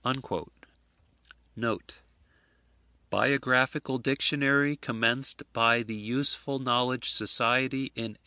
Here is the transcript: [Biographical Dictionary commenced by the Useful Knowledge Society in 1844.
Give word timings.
[Biographical 3.11 3.99
Dictionary 3.99 4.75
commenced 4.77 5.43
by 5.53 5.83
the 5.83 5.93
Useful 5.95 6.57
Knowledge 6.57 7.07
Society 7.11 7.91
in 7.93 8.17
1844. 8.17 8.19